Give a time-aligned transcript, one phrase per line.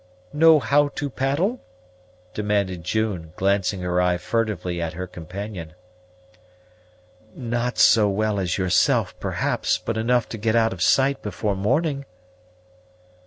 [0.33, 1.61] "Know how to paddle?"
[2.33, 5.75] demanded June, glancing her eye furtively at her companion.
[7.35, 12.05] "Not so well as yourself, perhaps; but enough to get out of sight before morning."